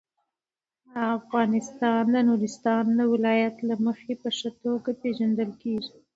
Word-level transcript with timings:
افغانستان 1.17 2.03
د 2.13 2.15
نورستان 2.29 2.83
د 2.97 2.99
ولایت 3.13 3.55
له 3.69 3.75
مخې 3.85 4.13
په 4.21 4.29
ښه 4.37 4.49
توګه 4.63 4.89
پېژندل 5.01 5.49
کېږي. 5.61 5.91